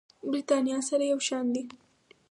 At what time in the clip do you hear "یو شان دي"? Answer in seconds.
1.11-1.63